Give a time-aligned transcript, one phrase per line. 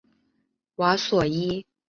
[0.77, 1.63] 瓦索伊。